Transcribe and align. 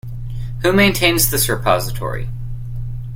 Who 0.63 0.73
maintains 0.73 1.29
this 1.29 1.47
repository? 1.47 2.27